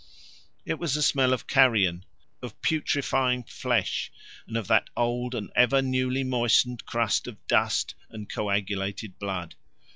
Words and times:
It 0.65 0.79
was 0.79 0.95
the 0.95 1.03
smell 1.03 1.31
of 1.31 1.45
carrion, 1.45 2.05
of 2.41 2.59
putrifying 2.63 3.43
flesh, 3.43 4.11
and 4.47 4.57
of 4.57 4.65
that 4.65 4.89
old 4.97 5.35
and 5.35 5.51
ever 5.55 5.79
newly 5.83 6.23
moistened 6.23 6.87
crust 6.87 7.27
of 7.27 7.37
dust 7.45 7.93
and 8.09 8.27
coagulated 8.27 9.19
blood. 9.19 9.53